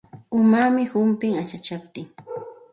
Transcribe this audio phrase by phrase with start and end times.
[0.37, 2.07] Umaami humpin achachaptin.